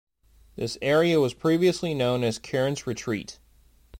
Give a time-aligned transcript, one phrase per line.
[0.55, 3.37] This area was previously known as Kearns Retreat.